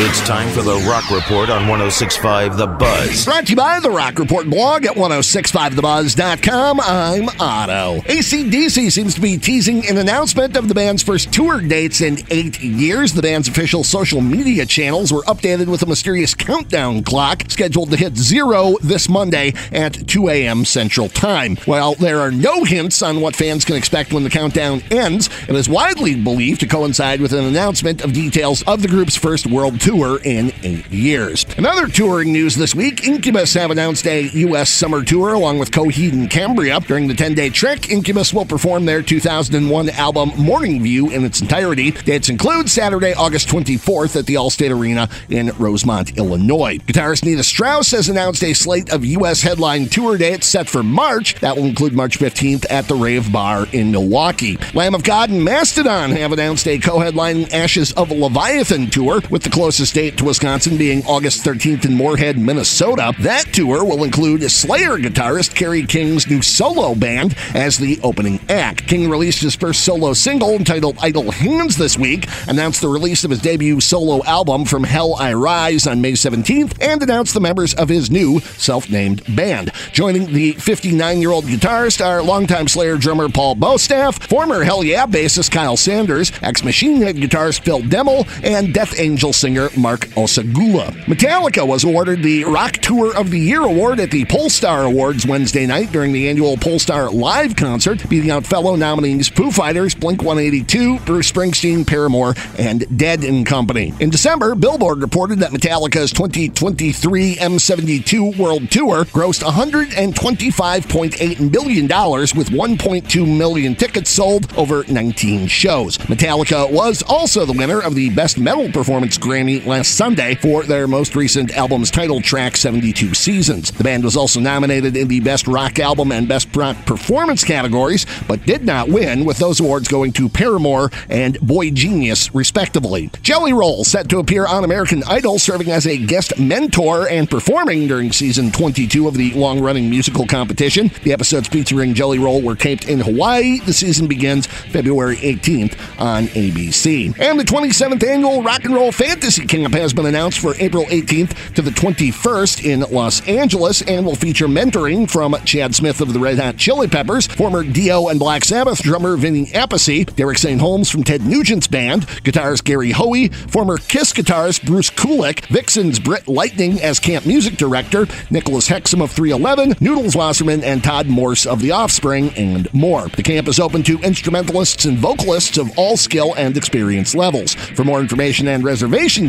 [0.00, 3.24] It's time for the Rock Report on 1065 The Buzz.
[3.24, 6.78] Brought to you by the Rock Report blog at 1065thebuzz.com.
[6.80, 8.00] I'm Otto.
[8.02, 12.62] ACDC seems to be teasing an announcement of the band's first tour dates in eight
[12.62, 13.12] years.
[13.12, 17.96] The band's official social media channels were updated with a mysterious countdown clock scheduled to
[17.96, 20.64] hit zero this Monday at 2 a.m.
[20.64, 21.56] Central Time.
[21.64, 25.56] While there are no hints on what fans can expect when the countdown ends, it
[25.56, 29.80] is widely believed to coincide with an announcement of details of the group's first world
[29.80, 31.46] tour in eight years.
[31.56, 34.68] Another touring news this week Incubus have announced a U.S.
[34.68, 36.78] summer tour along with Coheed and Cambria.
[36.80, 41.40] During the 10 day trek, Incubus will perform their 2001 album Morning View in its
[41.40, 41.92] entirety.
[41.92, 46.76] Dates include Saturday, August 24th at the Allstate Arena in Rosemont, Illinois.
[46.78, 49.40] Guitarist Nita Strauss has announced a slate of U.S.
[49.40, 51.34] headline tour dates set for March.
[51.36, 54.58] That will include March 15th at the Rave Bar in Milwaukee.
[54.74, 59.42] Lamb of God and Mastodon have announced a co headlining Ashes of Leviathan tour, with
[59.42, 63.14] the closest date to Wisconsin being August 13th in Moorhead, Minnesota.
[63.20, 68.88] That tour will include Slayer guitarist Kerry King's new solo band as the opening act.
[68.88, 73.30] King released his first solo single entitled Idle Hands this week, announced the release of
[73.30, 77.72] his debut solo album From Hell I Rise on May 17th, and announced the members
[77.74, 79.70] of his new self named band.
[79.92, 85.06] Joining the 59 year old guitarist are longtime Slayer drummer Paul Bostaph, former Hell Yeah
[85.06, 90.92] bassist Kyle Sanders, ex Machine Head guitarist Phil Demmel, and Death Angel singer Mark Osegueda.
[91.04, 95.66] Metallica was awarded the Rock Tour of the Year award at the Pollstar Awards Wednesday
[95.66, 101.00] night during the annual Pollstar Live concert, beating out fellow nominees Foo Fighters, Blink 182,
[101.00, 103.92] Bruce Springsteen, Paramore, and Dead and Company.
[104.00, 113.38] In December, Billboard reported that Metallica's 2023 M72 World Tour grossed $125.8 million with 1.2
[113.38, 115.98] million tickets sold over 19 shows.
[115.98, 120.86] Metallica was also the winner of the Best Metal Performance Grammy last Sunday for their
[120.86, 123.70] most recent album's title track, 72 Seasons.
[123.70, 128.06] The band was also nominated in the Best Rock Album and Best Rock Performance categories,
[128.26, 133.10] but did not win, with those awards going to Paramore and Boy Genius, respectively.
[133.22, 137.86] Jelly Roll, set to appear on American Idol, serving as a guest mentor and performing
[137.86, 140.90] during season 22 of the long running musical competition.
[141.02, 143.60] The episodes featuring Jelly Roll were taped in Hawaii.
[143.60, 147.18] The season begins February 18th on ABC.
[147.18, 151.54] And the 27th annual Rock and Roll Fantasy Camp has been announced for April 18th
[151.54, 156.18] to the 21st in Los Angeles and will feature mentoring from Chad Smith of the
[156.18, 160.60] Red Hot Chili Peppers, former Dio and Black Sabbath drummer Vinny Appice, Derek St.
[160.60, 166.26] Holmes from Ted Nugent's band, guitarist Gary Hoey, former Kiss guitarist Bruce Kulick, Vixen's Britt
[166.26, 171.60] Lightning as camp music director, Nicholas Hexum of 311, Noodles Wasserman, and Todd Morse of
[171.60, 173.08] The Offspring, and more.
[173.08, 177.54] The camp is open to instrumentalists and vocalists of all skill and experience levels.
[177.54, 178.64] For more information and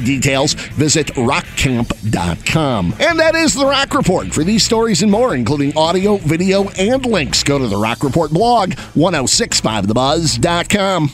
[0.03, 2.95] details, visit rockcamp.com.
[2.99, 4.33] And that is the Rock Report.
[4.33, 8.31] For these stories and more, including audio, video, and links, go to the Rock Report
[8.31, 11.11] blog, 1065thebuzz.com.